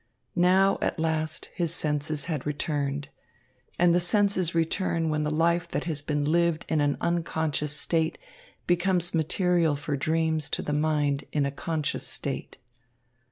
[0.35, 3.09] Now at last his senses had returned.
[3.77, 8.17] And the senses return when the life that has been lived in an unconscious state
[8.65, 12.57] becomes material for dreams to the mind in a conscious state.